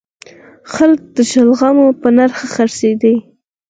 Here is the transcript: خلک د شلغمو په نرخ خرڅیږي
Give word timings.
خلک 0.73 0.99
د 1.15 1.17
شلغمو 1.31 1.87
په 2.01 2.07
نرخ 2.17 2.39
خرڅیږي 2.53 3.15